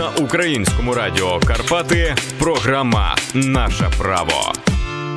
На 0.00 0.08
українському 0.08 0.94
радіо 0.94 1.40
Карпати 1.40 2.14
програма 2.38 3.16
Наше 3.34 3.90
право. 3.98 4.52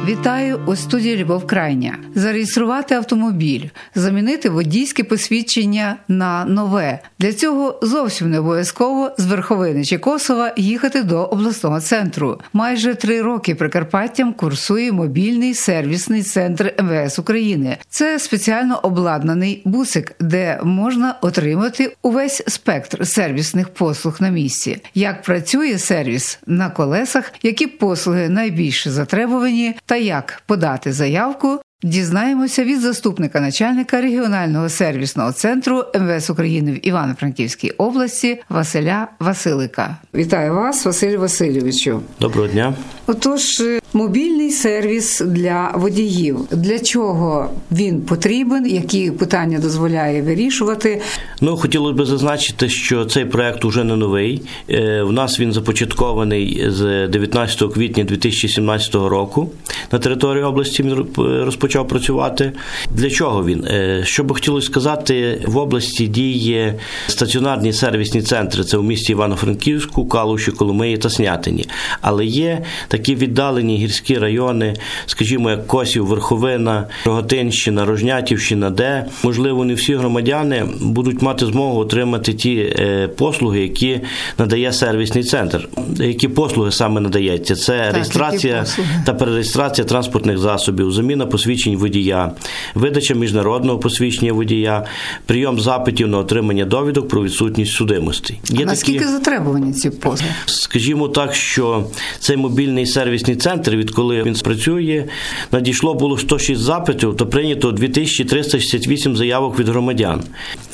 Вітаю 0.07 0.59
у 0.65 0.75
студії 0.75 1.17
Любов 1.17 1.47
Крайня. 1.47 1.97
Зареєструвати 2.15 2.95
автомобіль, 2.95 3.69
замінити 3.95 4.49
водійське 4.49 5.03
посвідчення 5.03 5.97
на 6.07 6.45
нове. 6.45 6.99
Для 7.19 7.33
цього 7.33 7.79
зовсім 7.81 8.29
не 8.29 8.39
обов'язково 8.39 9.11
з 9.17 9.25
Верховини 9.25 9.85
чи 9.85 9.97
Косова 9.97 10.53
їхати 10.57 11.03
до 11.03 11.23
обласного 11.23 11.81
центру. 11.81 12.39
Майже 12.53 12.95
три 12.95 13.21
роки 13.21 13.55
Прикарпаттям 13.55 14.33
курсує 14.33 14.91
мобільний 14.91 15.53
сервісний 15.53 16.23
центр 16.23 16.73
МВС 16.79 17.21
України. 17.21 17.77
Це 17.89 18.19
спеціально 18.19 18.79
обладнаний 18.83 19.61
бусик, 19.65 20.15
де 20.19 20.59
можна 20.63 21.15
отримати 21.21 21.95
увесь 22.01 22.43
спектр 22.47 23.07
сервісних 23.07 23.69
послуг 23.69 24.17
на 24.19 24.29
місці. 24.29 24.77
Як 24.95 25.21
працює 25.21 25.77
сервіс 25.77 26.39
на 26.47 26.69
колесах, 26.69 27.33
які 27.43 27.67
послуги 27.67 28.29
найбільше 28.29 28.91
затребувані 28.91 29.75
та 29.85 29.92
як 29.95 30.43
подати 30.45 30.93
заявку, 30.93 31.59
дізнаємося 31.83 32.63
від 32.63 32.81
заступника 32.81 33.39
начальника 33.39 34.01
регіонального 34.01 34.69
сервісного 34.69 35.31
центру 35.31 35.83
МВС 35.99 36.33
України 36.33 36.71
в 36.71 36.87
Івано-Франківській 36.87 37.69
області 37.69 38.41
Василя 38.49 39.07
Василика. 39.19 39.97
Вітаю 40.15 40.55
вас, 40.55 40.85
Василь 40.85 41.17
Васильовичу. 41.17 42.01
Доброго 42.19 42.47
дня. 42.47 42.73
Отож, 43.07 43.59
е, 43.59 43.79
мобільний 43.93 44.51
сервіс 44.51 45.21
для 45.25 45.71
водіїв. 45.75 46.37
Для 46.51 46.79
чого 46.79 47.49
він 47.71 48.01
потрібен? 48.01 48.67
Які 48.67 49.11
питання 49.11 49.59
дозволяє 49.59 50.21
вирішувати? 50.21 51.01
Ну 51.41 51.57
хотілося 51.57 51.95
б 51.95 52.05
зазначити, 52.05 52.69
що 52.69 53.05
цей 53.05 53.25
проект 53.25 53.65
уже 53.65 53.83
не 53.83 53.95
новий. 53.95 54.41
Е, 54.69 55.03
в 55.03 55.11
нас 55.11 55.39
він 55.39 55.53
започаткований 55.53 56.65
з 56.69 57.07
19 57.07 57.73
квітня 57.73 58.03
2017 58.03 58.95
року. 58.95 59.49
На 59.91 59.99
території 59.99 60.43
області 60.43 60.83
він 60.83 61.05
розпочав 61.17 61.87
працювати. 61.87 62.51
Для 62.91 63.09
чого 63.09 63.45
він? 63.45 63.65
Е, 63.65 64.01
що 64.05 64.23
би 64.23 64.35
хотілося 64.35 64.67
сказати, 64.67 65.41
в 65.47 65.57
області 65.57 66.07
діє 66.07 66.79
стаціонарні 67.07 67.73
сервісні 67.73 68.21
центри. 68.21 68.63
Це 68.63 68.77
в 68.77 68.83
місті 68.83 69.11
Івано-Франківську, 69.11 70.05
Калуші, 70.05 70.51
Коломиї 70.51 70.97
та 70.97 71.09
Снятині. 71.09 71.65
Але 72.01 72.25
є 72.25 72.63
такі 72.93 73.15
віддалені 73.15 73.77
гірські 73.77 74.17
райони, 74.17 74.73
скажімо, 75.05 75.49
як 75.49 75.67
Косів, 75.67 76.05
Верховина, 76.05 76.87
Рогатинщина, 77.05 77.85
Рожнятівщина, 77.85 78.69
де 78.69 79.05
можливо 79.23 79.65
не 79.65 79.73
всі 79.73 79.95
громадяни 79.95 80.65
будуть 80.81 81.21
мати 81.21 81.45
змогу 81.45 81.79
отримати 81.79 82.33
ті 82.33 82.55
е, 82.55 83.07
послуги, 83.07 83.61
які 83.61 83.99
надає 84.37 84.73
сервісний 84.73 85.23
центр. 85.23 85.67
Які 85.99 86.27
послуги 86.27 86.71
саме 86.71 87.01
надається? 87.01 87.55
Це 87.55 87.77
так, 87.77 87.93
реєстрація 87.93 88.65
та 89.05 89.13
перереєстрація 89.13 89.85
транспортних 89.85 90.37
засобів, 90.37 90.91
заміна 90.91 91.25
посвідчень 91.25 91.77
водія, 91.77 92.31
видача 92.75 93.13
міжнародного 93.13 93.79
посвідчення 93.79 94.33
водія, 94.33 94.85
прийом 95.25 95.59
запитів 95.59 96.07
на 96.07 96.17
отримання 96.17 96.65
довідок 96.65 97.07
про 97.07 97.23
відсутність 97.23 97.71
судимості. 97.71 98.39
Є 98.49 98.63
а 98.63 98.65
наскільки 98.65 98.99
такі, 98.99 99.11
затребувані 99.11 99.73
ці 99.73 99.89
послуги? 99.89 100.33
Скажімо 100.45 101.07
так, 101.07 101.35
що 101.35 101.87
цей 102.19 102.37
мобільний 102.37 102.82
сервісний 102.85 103.35
центр, 103.35 103.75
відколи 103.75 104.23
він 104.23 104.35
спрацює, 104.35 105.05
надійшло 105.51 105.93
було 105.93 106.17
106 106.17 106.61
запитів, 106.61 107.15
то 107.17 107.27
прийнято 107.27 107.71
2368 107.71 109.15
заявок 109.15 109.59
від 109.59 109.69
громадян. 109.69 110.23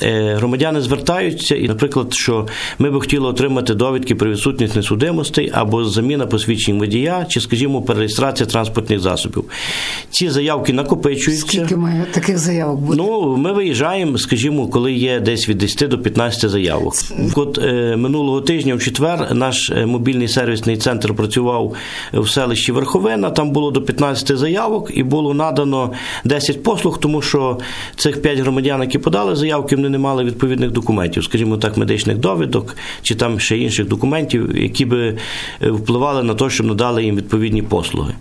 Е, 0.02 0.34
громадяни 0.34 0.80
звертаються, 0.80 1.56
і, 1.56 1.68
наприклад, 1.68 2.14
що 2.14 2.46
ми 2.78 2.90
би 2.90 3.00
хотіли 3.00 3.28
отримати 3.28 3.74
довідки 3.74 4.14
про 4.14 4.30
відсутність 4.30 4.76
несудимостей 4.76 5.50
або 5.54 5.84
заміна 5.84 6.26
посвідчень 6.26 6.78
водія, 6.78 7.26
чи, 7.28 7.40
скажімо, 7.40 7.82
перереєстрація 7.82 8.46
транспортних 8.46 9.00
засобів. 9.00 9.44
Ці 10.10 10.30
заявки 10.30 10.72
накопичуються. 10.72 11.46
Скільки 11.46 11.76
має 11.76 12.06
таких 12.10 12.38
заявок 12.38 12.80
буде? 12.80 12.96
Ну, 13.02 13.36
ми 13.36 13.52
виїжджаємо, 13.52 14.18
скажімо, 14.18 14.68
коли 14.68 14.92
є 14.92 15.20
десь 15.20 15.48
від 15.48 15.58
10 15.58 15.88
до 15.88 15.98
15 15.98 16.50
заявок. 16.50 16.94
От 17.34 17.58
е, 17.58 17.96
минулого 17.96 18.40
тижня, 18.40 18.74
в 18.74 18.82
четвер, 18.82 19.34
наш 19.34 19.70
е, 19.70 19.86
мобільний 19.86 20.28
сервісний 20.28 20.76
центр 20.76 21.14
працював 21.14 21.74
в 22.12 22.28
селищі 22.28 22.72
Верховина. 22.72 23.30
Там 23.30 23.50
було 23.50 23.70
до 23.70 23.82
15 23.82 24.38
заявок, 24.38 24.90
і 24.94 25.02
було 25.02 25.34
надано 25.34 25.92
10 26.24 26.62
послуг, 26.62 26.98
тому 27.00 27.22
що 27.22 27.58
цих 27.96 28.22
5 28.22 28.38
громадян, 28.38 28.80
які 28.80 28.98
подали 28.98 29.36
заявки, 29.36 29.76
вони 29.76 29.88
не 29.88 29.98
мали 29.98 30.24
відповідних 30.24 30.70
документів, 30.70 31.24
скажімо 31.24 31.56
так, 31.56 31.76
медичних 31.76 32.18
довідок 32.18 32.76
чи 33.02 33.14
там 33.14 33.40
ще 33.40 33.58
інших 33.58 33.88
документів, 33.88 34.56
які 34.56 34.84
би 34.84 35.18
е, 35.62 35.70
впливали 35.70 36.22
на 36.22 36.34
те, 36.34 36.50
щоб 36.50 36.66
надали 36.66 37.04
їм 37.04 37.16
відповідні 37.16 37.62
послуги. 37.62 38.14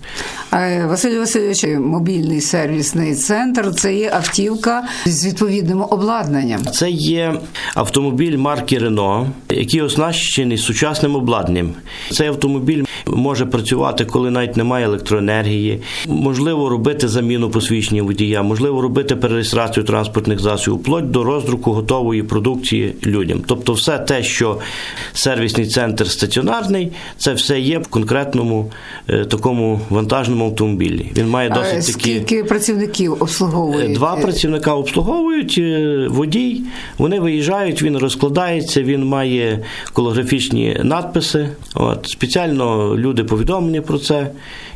Василь 0.85 1.19
Васильович, 1.19 1.65
мобільний 1.79 2.41
сервісний 2.41 3.15
центр 3.15 3.71
це 3.75 3.95
є 3.95 4.11
автівка 4.13 4.83
з 5.05 5.25
відповідним 5.25 5.81
обладнанням. 5.81 6.65
Це 6.65 6.89
є 6.89 7.33
автомобіль 7.75 8.37
марки 8.37 8.77
Рено, 8.77 9.27
який 9.49 9.81
оснащений 9.81 10.57
сучасним 10.57 11.15
обладнанням. 11.15 11.73
Цей 12.11 12.27
автомобіль 12.27 12.83
може 13.07 13.45
працювати, 13.45 13.68
коли 14.05 14.31
навіть 14.31 14.57
немає 14.57 14.85
електроенергії. 14.85 15.81
Можливо, 16.07 16.69
робити 16.69 17.07
заміну 17.07 17.49
посвідчення 17.49 18.03
водія, 18.03 18.41
можливо, 18.43 18.81
робити 18.81 19.15
перереєстрацію 19.15 19.83
транспортних 19.83 20.39
засобів, 20.39 20.79
вплоть 20.79 21.11
до 21.11 21.23
роздруку 21.23 21.71
готової 21.73 22.23
продукції 22.23 22.95
людям. 23.05 23.41
Тобто, 23.45 23.73
все 23.73 23.97
те, 23.97 24.23
що 24.23 24.57
сервісний 25.13 25.67
центр 25.67 26.07
стаціонарний, 26.07 26.91
це 27.17 27.33
все 27.33 27.59
є 27.59 27.79
в 27.79 27.87
конкретному 27.87 28.71
е, 29.09 29.25
такому 29.25 29.79
вантажному 29.89 30.45
автомобілі. 30.45 31.11
Він 31.17 31.29
має 31.29 31.49
досить 31.49 31.73
такі 31.73 31.91
скільки 31.91 32.43
працівників 32.43 33.15
обслуговують? 33.19 33.93
Два 33.93 34.15
працівника 34.15 34.73
обслуговують 34.73 35.55
е, 35.57 36.07
водій. 36.09 36.61
Вони 36.97 37.19
виїжджають, 37.19 37.81
він 37.83 37.97
розкладається, 37.97 38.83
він 38.83 39.05
має 39.05 39.59
колографічні 39.93 40.79
надписи. 40.83 41.49
От 41.75 42.07
спеціально 42.09 42.95
люди 42.97 43.23
повідомлені 43.23 43.58
про 43.81 43.99
це. 43.99 44.31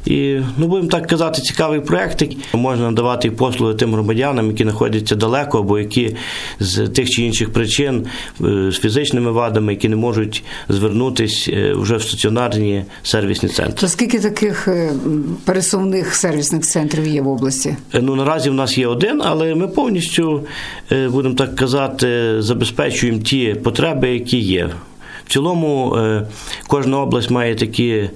І 0.06 0.40
ну 0.58 0.68
будемо 0.68 0.90
так 0.90 1.08
казати, 1.08 1.42
цікавий 1.42 1.80
проект. 1.80 2.24
Можна 2.54 2.86
надавати 2.86 3.32
послуги 3.32 3.74
тим 3.74 3.94
громадянам, 3.94 4.48
які 4.48 4.64
знаходяться 4.64 5.16
далеко, 5.16 5.60
або 5.60 5.80
які 5.80 6.16
з 6.60 6.88
тих 6.88 7.10
чи 7.10 7.22
інших 7.22 7.54
причин 7.54 8.06
е, 8.42 8.72
з 8.72 8.80
фізичними 8.80 9.32
вадами, 9.32 9.74
які 9.74 9.90
не 9.90 9.96
можуть 9.96 10.44
звернутися 10.70 11.52
е, 11.52 11.74
вже 11.74 11.96
в 11.96 12.02
стаціонарні 12.02 12.86
сервісні 13.04 13.50
центри. 13.50 13.76
То 13.80 13.88
скільки 13.88 14.20
таких 14.20 14.68
пересувних 15.46 16.16
сервісних 16.16 16.62
центрів 16.62 17.08
є 17.08 17.22
в 17.22 17.28
області? 17.28 17.76
Ну 17.94 18.16
наразі 18.16 18.50
в 18.50 18.54
нас 18.54 18.78
є 18.78 18.88
один, 18.88 19.22
але 19.26 19.56
ми 19.56 19.68
повністю 19.68 20.44
будемо 21.10 21.36
так 21.36 21.56
казати, 21.56 22.42
забезпечуємо 22.42 23.20
ті 23.20 23.54
потреби, 23.54 24.10
які 24.10 24.38
є. 24.38 24.70
В 25.28 25.32
цілому 25.32 25.96
е, 25.96 26.24
кожна 26.68 27.02
область 27.02 27.32
має 27.32 27.56
такі 27.56 28.10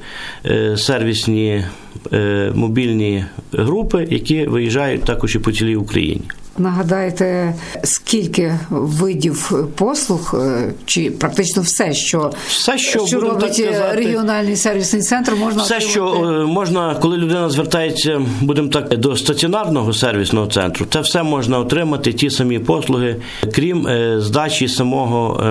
е, 0.46 0.78
сервісні 0.78 1.66
е, 2.14 2.52
мобільні 2.56 3.26
групи, 3.52 4.08
які 4.10 4.46
виїжджають 4.46 5.04
також 5.04 5.36
і 5.36 5.40
по 5.40 5.52
цілій 5.52 5.76
Україні. 5.76 6.22
Нагадайте, 6.60 7.54
скільки 7.84 8.60
видів 8.70 9.52
послуг, 9.76 10.36
чи 10.86 11.12
практично 11.12 11.62
все, 11.62 11.94
що 11.94 12.32
все, 12.48 12.78
що, 12.78 13.06
що 13.06 13.20
робить 13.20 13.42
казати, 13.42 13.96
регіональний 13.96 14.56
сервісний 14.56 15.02
центр, 15.02 15.36
можна 15.36 15.64
все, 15.64 15.76
отримати? 15.76 15.92
що 15.92 16.46
можна, 16.48 16.96
коли 16.96 17.18
людина 17.18 17.50
звертається, 17.50 18.22
будемо 18.42 18.68
так 18.68 18.98
до 18.98 19.16
стаціонарного 19.16 19.94
сервісного 19.94 20.48
центру, 20.48 20.86
це 20.94 21.02
все 21.02 21.24
можна 21.24 21.60
отримати 21.60 22.14
ті 22.14 22.30
самі 22.30 22.60
послуги, 22.60 23.16
крім 23.54 23.88
здачі 24.20 24.68
самого 24.68 25.44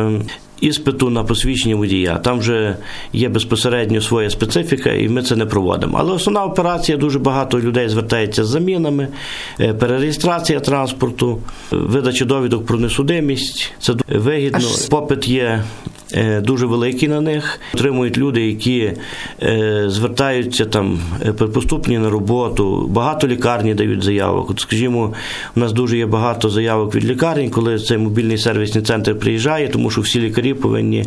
іспиту 0.60 1.10
на 1.10 1.24
посвідчення 1.24 1.76
водія. 1.76 2.18
Там 2.18 2.38
вже 2.38 2.76
є 3.12 3.28
безпосередньо 3.28 4.00
своя 4.00 4.30
специфіка, 4.30 4.90
і 4.90 5.08
ми 5.08 5.22
це 5.22 5.36
не 5.36 5.46
проводимо. 5.46 5.96
Але 6.00 6.12
основна 6.12 6.44
операція 6.44 6.98
дуже 6.98 7.18
багато 7.18 7.60
людей 7.60 7.88
звертається 7.88 8.44
з 8.44 8.48
замінами, 8.48 9.08
е, 9.60 9.74
перереєстрація 9.74 10.60
транспорту, 10.60 11.38
видача 11.70 12.24
довідок 12.24 12.66
про 12.66 12.78
несудимість. 12.78 13.72
Це 13.80 13.94
вигідно. 14.08 14.68
Попит 14.90 15.28
є 15.28 15.46
Е, 15.46 15.62
дуже 16.40 16.66
великий 16.66 17.08
на 17.08 17.20
них. 17.20 17.60
Отримують 17.74 18.18
люди, 18.18 18.46
які 18.46 18.92
е, 19.42 19.84
звертаються 19.86 20.64
там 20.64 21.00
е, 21.26 21.32
поступні 21.32 21.98
на 21.98 22.10
роботу. 22.10 22.86
Багато 22.88 23.28
лікарні 23.28 23.74
дають 23.74 24.02
заявок. 24.02 24.50
От, 24.50 24.60
скажімо, 24.60 25.12
у 25.56 25.60
нас 25.60 25.72
дуже 25.72 25.98
є 25.98 26.06
багато 26.06 26.50
заявок 26.50 26.94
від 26.94 27.04
лікарень, 27.04 27.50
коли 27.50 27.78
цей 27.78 27.98
мобільний 27.98 28.38
сервісний 28.38 28.84
центр 28.84 29.18
приїжджає, 29.18 29.68
тому 29.68 29.90
що 29.90 30.00
всі 30.00 30.20
лікарі 30.20 30.54
повинні, 30.54 31.04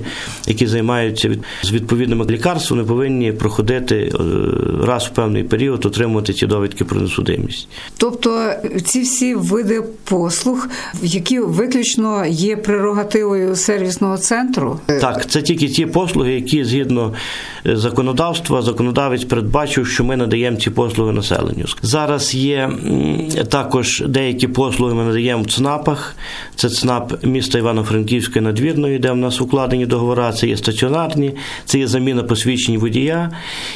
які 0.47 0.67
займаються 0.67 1.29
від 1.29 1.43
з 1.63 1.71
відповідними 1.71 2.25
лікарствами, 2.25 2.83
повинні 2.83 3.31
проходити 3.31 4.11
раз 4.83 5.05
в 5.05 5.09
певний 5.09 5.43
період, 5.43 5.85
отримувати 5.85 6.33
ці 6.33 6.47
довідки 6.47 6.85
про 6.85 7.01
несудимість. 7.01 7.67
Тобто 7.97 8.51
ці 8.85 9.01
всі 9.01 9.35
види 9.35 9.83
послуг, 10.03 10.67
які 11.01 11.39
виключно 11.39 12.25
є 12.25 12.55
прерогативою 12.57 13.55
сервісного 13.55 14.17
центру. 14.17 14.79
Так, 15.01 15.29
це 15.29 15.41
тільки 15.41 15.67
ті 15.67 15.85
послуги, 15.85 16.33
які 16.33 16.63
згідно 16.63 17.13
е, 17.65 17.77
законодавства, 17.77 18.61
законодавець 18.61 19.23
передбачив, 19.23 19.87
що 19.87 20.03
ми 20.03 20.17
надаємо 20.17 20.57
ці 20.57 20.69
послуги 20.69 21.11
населенню. 21.11 21.65
Зараз 21.81 22.35
є 22.35 22.69
також 23.49 24.03
деякі 24.07 24.47
послуги 24.47 24.93
ми 24.93 25.03
надаємо 25.03 25.43
в 25.43 25.51
ЦНАПах. 25.51 26.15
Це 26.55 26.69
ЦНАП 26.69 27.23
міста 27.23 27.57
Івано-Франківської 27.57 28.45
надвірної, 28.45 28.99
де 28.99 29.11
в 29.11 29.15
нас 29.15 29.41
укладені 29.41 29.85
договори, 29.85 30.33
це 30.35 30.47
є 30.47 30.57
стаціонарні, 30.57 31.33
це 31.65 31.79
є 31.79 31.87
заміна 31.87 32.23
посвідчень 32.23 32.77
водія, 32.77 33.31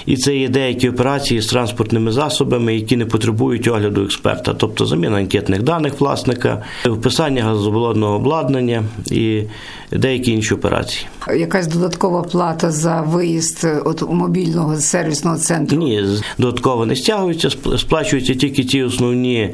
і 0.05 0.17
це 0.17 0.35
є 0.35 0.49
деякі 0.49 0.89
операції 0.89 1.41
з 1.41 1.47
транспортними 1.47 2.11
засобами, 2.11 2.75
які 2.75 2.97
не 2.97 3.05
потребують 3.05 3.67
огляду 3.67 4.03
експерта, 4.03 4.53
тобто 4.53 4.85
заміна 4.85 5.17
анкетних 5.17 5.61
даних 5.61 5.99
власника, 5.99 6.63
вписання 6.85 7.43
газоволодного 7.43 8.15
обладнання 8.15 8.83
і 9.11 9.43
деякі 9.91 10.31
інші 10.31 10.53
операції. 10.53 11.02
Якась 11.37 11.67
додаткова 11.67 12.21
плата 12.21 12.71
за 12.71 13.01
виїзд 13.01 13.67
от 13.85 14.01
мобільного 14.09 14.75
сервісного 14.75 15.37
центру? 15.37 15.77
Ні, 15.77 16.03
додатково 16.37 16.85
не 16.85 16.95
стягується, 16.95 17.49
сплачуються 17.77 18.35
тільки 18.35 18.63
ті 18.63 18.83
основні 18.83 19.53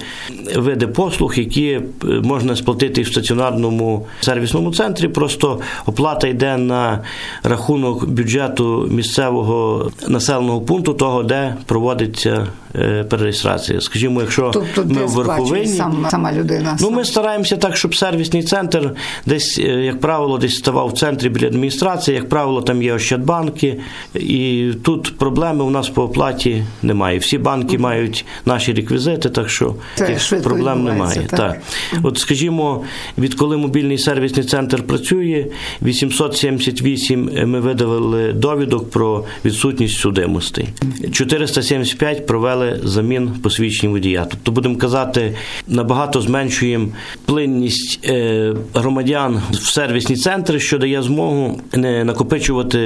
види 0.56 0.88
послуг, 0.88 1.34
які 1.38 1.82
можна 2.24 2.56
сплатити 2.56 3.02
в 3.02 3.08
стаціонарному 3.08 4.08
сервісному 4.22 4.74
центрі. 4.74 5.08
Просто 5.08 5.60
оплата 5.86 6.28
йде 6.28 6.58
на 6.58 7.04
рахунок 7.44 8.10
бюджету 8.10 8.88
місцевого 8.92 9.92
населеного 10.08 10.62
пункту, 10.62 10.94
того 10.94 11.24
де 11.24 11.56
проводиться 11.66 12.48
Е, 12.76 13.04
перереєстрації. 13.04 13.82
Скажімо, 13.82 14.22
якщо 14.22 14.52
тобто, 14.54 14.86
ми 14.86 15.06
в 15.06 15.10
верховині 15.10 15.68
сам, 15.68 16.08
сама 16.12 16.34
людина. 16.34 16.78
Ну 16.82 16.92
ми 16.92 17.06
стараємося 17.06 17.58
так, 17.58 17.78
щоб 17.78 17.96
сервісний 17.96 18.44
центр 18.44 18.92
десь, 19.26 19.60
е, 19.60 19.62
як 19.62 20.00
правило, 20.00 20.38
десь 20.38 20.56
ставав 20.56 20.88
в 20.88 20.94
центрі 20.94 21.30
біля 21.40 21.48
адміністрації. 21.48 22.16
Як 22.16 22.30
правило, 22.30 22.62
там 22.62 22.84
є 22.84 22.94
Ощадбанки, 22.94 23.78
і 24.16 24.72
тут 24.84 25.18
проблеми 25.18 25.64
у 25.64 25.70
нас 25.70 25.90
по 25.90 26.04
оплаті 26.04 26.64
немає. 26.84 27.20
Всі 27.20 27.38
банки 27.38 27.78
mm. 27.78 27.82
мають 27.82 28.26
наші 28.46 28.74
реквізити, 28.74 29.30
так 29.30 29.50
що 29.50 29.76
таких 29.96 30.44
проблем 30.44 30.84
немає. 30.84 31.22
Так. 31.30 31.40
так. 31.40 31.62
От, 32.04 32.18
скажімо, 32.18 32.84
відколи 33.18 33.58
мобільний 33.58 33.98
сервісний 33.98 34.46
центр 34.46 34.84
працює, 34.84 35.46
878 35.82 37.30
ми 37.46 37.60
видавали 37.60 38.34
довідок 38.34 38.90
про 38.92 39.24
відсутність 39.46 39.98
судимостей. 39.98 40.70
475 41.12 42.26
провели 42.26 42.50
провели 42.50 42.80
замін 42.84 43.30
посвідчень 43.44 43.90
водія. 43.90 44.28
Тобто, 44.30 44.52
будемо 44.52 44.78
казати, 44.78 45.36
набагато 45.68 46.22
зменшуємо 46.22 46.88
плинність 47.26 48.00
е, 48.06 48.54
громадян 48.74 49.42
в 49.52 49.56
сервісні 49.56 50.16
центри, 50.16 50.60
що 50.60 50.78
дає 50.78 51.02
змогу 51.02 51.29
не 51.74 52.04
накопичувати 52.04 52.80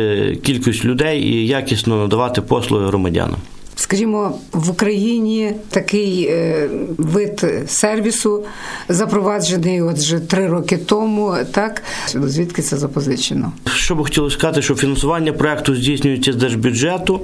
кількість 0.44 0.86
людей 0.86 1.22
і 1.22 1.48
якісно 1.48 1.96
надавати 1.96 2.42
послуги 2.42 2.88
громадянам. 2.88 3.40
Скажімо, 3.84 4.40
в 4.52 4.70
Україні 4.70 5.54
такий 5.70 6.28
е, 6.30 6.70
вид 6.98 7.46
сервісу 7.68 8.44
запроваджений 8.90 9.82
отже 9.82 10.20
три 10.20 10.48
роки 10.48 10.78
тому. 10.78 11.36
Так 11.52 11.84
звідки 12.08 12.62
це 12.62 12.78
запозичено? 12.78 13.52
Що 13.76 13.96
би 13.96 14.04
хотілося 14.04 14.38
сказати, 14.38 14.62
що 14.62 14.76
фінансування 14.76 15.34
проекту 15.34 15.76
здійснюється 15.76 16.34
з 16.34 16.36
держбюджету, 16.36 17.22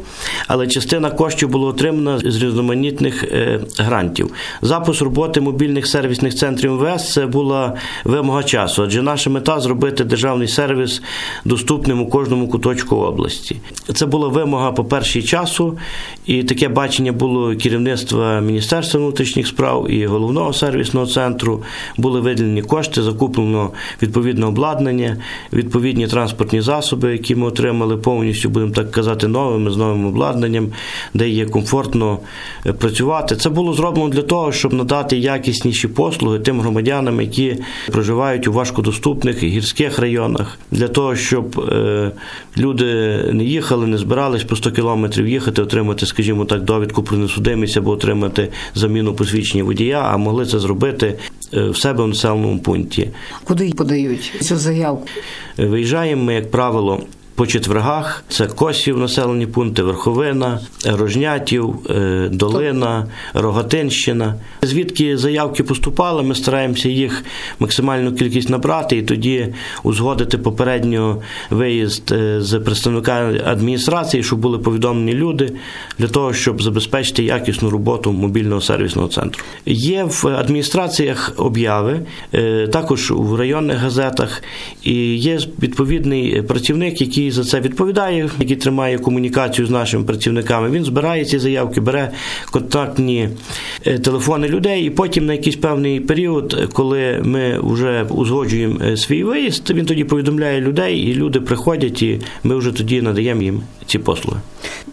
але 0.48 0.68
частина 0.68 1.12
коштів 1.12 1.50
була 1.50 1.68
отримана 1.68 2.20
з 2.20 2.44
різноманітних 2.44 3.24
е, 3.24 3.60
грантів. 3.78 4.32
Запуск 4.62 5.02
роботи 5.02 5.42
мобільних 5.42 5.88
сервісних 5.88 6.36
центрів 6.36 6.72
МВС 6.72 7.14
це 7.14 7.26
була 7.26 7.74
вимога 8.04 8.44
часу, 8.44 8.84
адже 8.84 9.02
наша 9.02 9.30
мета 9.30 9.60
зробити 9.60 10.04
державний 10.04 10.48
сервіс 10.48 11.02
доступним 11.46 12.02
у 12.02 12.10
кожному 12.10 12.48
куточку 12.50 12.96
області. 12.96 13.56
Це 13.94 14.06
була 14.06 14.28
вимога 14.28 14.72
по 14.72 14.86
першій 14.86 15.24
часу 15.24 15.78
і 16.26 16.44
таке 16.50 16.68
бачення 16.68 17.12
було 17.12 17.56
керівництва 17.56 18.40
Міністерства 18.40 19.00
внутрішніх 19.00 19.48
справ 19.48 19.92
і 19.92 20.06
головного 20.06 20.54
сервісного 20.54 21.06
центру. 21.06 21.64
Були 21.98 22.20
виділені 22.20 22.62
кошти, 22.62 23.02
закуплено 23.02 23.70
відповідне 24.02 24.46
обладнання, 24.46 25.18
відповідні 25.54 26.08
транспортні 26.08 26.62
засоби, 26.62 27.12
які 27.12 27.36
ми 27.36 27.48
отримали 27.48 27.98
повністю, 27.98 28.50
будемо 28.50 28.72
так 28.72 28.92
казати, 28.92 29.28
новими 29.28 29.72
з 29.72 29.78
новим 29.78 30.06
обладнанням, 30.06 30.68
де 31.14 31.30
є 31.30 31.46
комфортно 31.46 32.20
е, 32.66 32.74
працювати. 32.74 33.36
Це 33.36 33.50
було 33.50 33.74
зроблено 33.74 34.10
для 34.10 34.22
того, 34.22 34.52
щоб 34.52 34.74
надати 34.74 35.18
якісніші 35.18 35.88
послуги 35.88 36.40
тим 36.40 36.62
громадянам, 36.62 37.22
які 37.22 37.56
проживають 37.92 38.48
у 38.48 38.54
важкодоступних 38.54 39.44
гірських 39.44 40.00
районах, 40.00 40.60
для 40.72 40.88
того, 40.88 41.16
щоб 41.16 41.60
е, 41.60 42.12
люди 42.58 42.86
не 43.34 43.44
їхали, 43.44 43.88
не 43.88 43.98
збирались 43.98 44.44
по 44.44 44.56
100 44.56 44.72
кілометрів 44.72 45.28
їхати, 45.28 45.62
отримати, 45.62 46.06
скажімо 46.06 46.29
скажімо 46.30 46.46
так, 46.46 46.64
довідку 46.64 47.04
про 47.04 47.18
несудимість 47.18 47.78
або 47.78 47.92
отримати 47.92 48.50
заміну 48.76 49.14
посвідчення 49.14 49.64
водія, 49.64 50.00
а 50.00 50.18
могли 50.18 50.46
це 50.46 50.60
зробити 50.60 51.20
е, 51.54 51.70
в 51.70 51.78
себе 51.78 52.04
в 52.04 52.08
населеному 52.08 52.60
пункті. 52.60 53.10
Куди 53.44 53.74
подають 53.78 54.34
цю 54.42 54.58
заявку? 54.58 55.08
Виїжджаємо 55.58 56.24
ми, 56.24 56.34
як 56.34 56.52
правило, 56.52 57.02
по 57.40 57.48
четвергах 57.48 58.24
це 58.30 58.48
Косів, 58.48 58.98
населені 58.98 59.46
пункти, 59.46 59.84
Верховина, 59.84 60.60
Рожнятів, 60.86 61.76
е, 61.90 62.30
Долина, 62.32 63.08
Рогатинщина. 63.34 64.36
Звідки 64.62 65.18
заявки 65.18 65.64
поступали, 65.64 66.24
ми 66.24 66.36
стараємося 66.36 66.90
їх 66.90 67.24
максимальну 67.60 68.14
кількість 68.14 68.50
набрати 68.50 68.98
і 68.98 69.02
тоді 69.02 69.48
узгодити 69.84 70.38
попередньо 70.38 71.22
виїзд 71.50 72.12
е, 72.12 72.42
з 72.42 72.60
представника 72.60 73.34
адміністрації, 73.46 74.24
щоб 74.24 74.40
були 74.40 74.58
повідомлені 74.58 75.14
люди 75.14 75.52
для 76.00 76.08
того, 76.08 76.34
щоб 76.34 76.62
забезпечити 76.62 77.24
якісну 77.24 77.70
роботу 77.70 78.12
мобільного 78.12 78.62
сервісного 78.62 79.08
центру. 79.08 79.44
Є 79.66 80.04
в 80.04 80.28
адміністраціях 80.28 81.34
обяви, 81.38 82.02
е, 82.34 82.68
також 82.68 83.12
в 83.12 83.36
районних 83.36 83.78
газетах, 83.78 84.44
і 84.84 85.16
є 85.16 85.40
відповідний 85.62 86.42
працівник, 86.42 87.02
який 87.02 87.29
за 87.32 87.44
це 87.44 87.60
відповідає, 87.60 88.30
який 88.40 88.56
тримає 88.56 88.98
комунікацію 88.98 89.68
з 89.68 89.70
нашими 89.70 90.04
працівниками. 90.04 90.70
Він 90.70 90.84
збирає 90.84 91.26
ці 91.26 91.40
заявки, 91.40 91.82
бере 91.82 92.12
контактні 92.52 93.30
е, 93.86 94.00
телефони 94.00 94.48
людей, 94.48 94.84
і 94.84 94.90
потім 94.90 95.26
на 95.26 95.34
якийсь 95.34 95.56
певний 95.56 96.00
період, 96.00 96.70
коли 96.74 97.22
ми 97.24 97.60
вже 97.64 98.04
узгоджуємо 98.10 98.80
е, 98.86 98.98
свій 98.98 99.24
виїзд, 99.24 99.70
він 99.70 99.86
тоді 99.86 100.04
повідомляє 100.04 100.62
людей, 100.62 100.98
і 100.98 101.14
люди 101.14 101.40
приходять, 101.42 102.02
і 102.02 102.20
ми 102.44 102.56
вже 102.56 102.72
тоді 102.72 103.02
надаємо 103.02 103.42
їм 103.42 103.62
ці 103.86 104.00
послуги. 104.00 104.40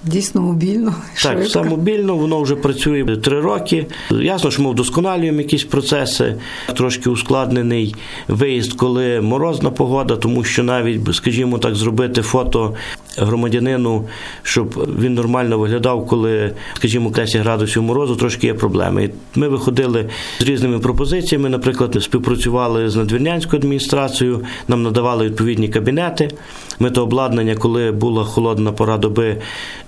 Дійсно 0.07 0.41
мобільно. 0.41 0.95
Так, 1.23 1.41
все 1.41 1.63
мобільно, 1.63 2.17
воно 2.17 2.41
вже 2.41 2.57
працює 2.57 3.17
три 3.17 3.41
роки. 3.41 3.87
Ясно, 4.11 4.51
що 4.51 4.63
ми 4.63 4.71
вдосконалюємо 4.71 5.39
якісь 5.39 5.65
процеси, 5.65 6.35
трошки 6.75 7.11
ускладнений 7.11 7.95
виїзд, 8.29 8.73
коли 8.73 9.21
морозна 9.21 9.71
погода, 9.71 10.17
тому 10.17 10.45
що 10.45 10.63
навіть, 10.63 11.15
скажімо 11.15 11.59
так, 11.59 11.75
зробити 11.75 12.23
фото 12.23 12.75
громадянину, 13.19 14.05
щоб 14.43 14.89
він 15.01 15.15
нормально 15.15 15.59
виглядав, 15.59 16.07
коли, 16.07 16.53
скажімо, 16.75 17.11
10 17.11 17.43
градусів 17.43 17.83
морозу, 17.83 18.17
трошки 18.17 18.47
є 18.47 18.55
проблеми. 18.55 19.05
І 19.05 19.39
Ми 19.39 19.49
виходили 19.49 20.07
з 20.39 20.43
різними 20.43 20.79
пропозиціями. 20.79 21.49
Наприклад, 21.49 21.97
співпрацювали 22.03 22.91
з 22.91 22.97
надвірнянською 22.97 23.61
адміністрацією, 23.61 24.41
нам 24.69 24.83
надавали 24.83 25.27
відповідні 25.27 25.69
кабінети. 25.69 26.31
Ми 26.79 26.91
то 26.91 27.03
обладнання, 27.03 27.55
коли 27.55 27.93
була 27.93 28.25
холодна 28.25 28.73
пора 28.73 28.99
доби, 28.99 29.37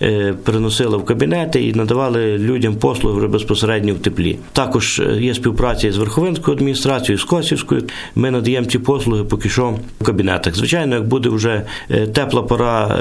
е, 0.02 0.34
переносили 0.44 0.96
в 0.96 1.04
кабінети 1.04 1.64
і 1.64 1.74
надавали 1.74 2.38
людям 2.38 2.76
послуги 2.76 3.28
безпосередньо 3.28 3.94
в 3.94 3.98
теплі. 3.98 4.38
Також 4.52 5.00
е, 5.00 5.18
є 5.20 5.34
співпраця 5.34 5.92
з 5.92 5.96
Верховинською 5.96 6.56
адміністрацією, 6.56 7.18
з 7.18 7.24
Косівською. 7.24 7.82
Ми 8.14 8.30
надаємо 8.30 8.66
ці 8.66 8.78
послуги 8.78 9.24
поки 9.24 9.48
що 9.48 9.74
в 10.00 10.04
кабінетах. 10.04 10.56
Звичайно, 10.56 10.94
як 10.94 11.08
буде 11.08 11.28
вже 11.28 11.62
е, 11.90 12.06
тепла 12.06 12.42
пора 12.42 12.98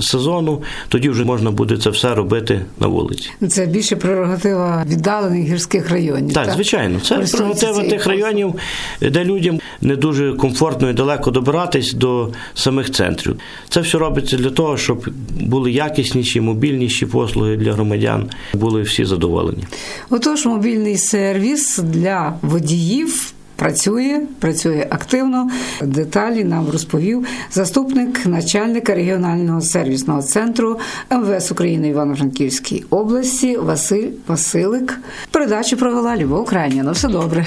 сезону, 0.00 0.62
тоді 0.88 1.08
вже 1.08 1.24
можна 1.24 1.50
буде 1.50 1.76
це 1.76 1.90
все 1.90 2.14
робити 2.14 2.60
на 2.80 2.86
вулиці. 2.86 3.30
Це 3.48 3.66
більше 3.66 3.96
прерогатива 3.96 4.84
віддалених 4.88 5.48
гірських 5.48 5.90
районів. 5.90 6.34
Так, 6.34 6.44
так? 6.44 6.54
звичайно, 6.54 7.00
це 7.00 7.14
прерогатива 7.14 7.82
тих 7.82 8.06
районів, 8.06 8.54
де 9.00 9.24
людям 9.24 9.60
не 9.80 9.96
дуже 9.96 10.32
комфортно 10.32 10.90
і 10.90 10.92
далеко 10.92 11.30
добиратись 11.30 11.92
до 11.92 12.28
самих 12.54 12.90
центрів. 12.90 13.36
Це 13.68 13.80
все 13.80 13.98
робиться 13.98 14.36
для 14.36 14.50
того, 14.50 14.76
щоб 14.76 15.08
були 15.40 15.72
якісніші, 15.72 16.40
мобільніші 16.40 17.06
послуги 17.06 17.56
для 17.56 17.72
громадян, 17.72 18.30
були 18.54 18.82
всі 18.82 19.04
задоволені. 19.04 19.64
Отож, 20.10 20.46
мобільний 20.46 20.96
сервіс 20.96 21.78
для 21.78 22.34
водіїв. 22.42 23.34
Працює, 23.64 24.20
працює 24.40 24.86
активно. 24.90 25.50
Деталі 25.82 26.44
нам 26.44 26.68
розповів 26.70 27.26
заступник 27.50 28.26
начальника 28.26 28.94
регіонального 28.94 29.60
сервісного 29.60 30.22
центру 30.22 30.78
МВС 31.10 31.54
України 31.54 31.88
Івано-Франківській 31.88 32.84
області 32.90 33.56
Василь 33.56 34.08
Василик. 34.26 35.00
Передачу 35.30 35.76
провела 35.76 36.16
Любов 36.16 36.44
Крайня. 36.44 36.82
Ну 36.82 36.92
все 36.92 37.08
добре. 37.08 37.46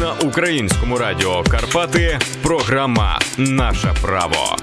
на 0.00 0.28
українському 0.28 0.98
радіо 0.98 1.42
Карпати. 1.50 2.18
Програма 2.42 3.18
Наше 3.38 3.94
право. 4.02 4.56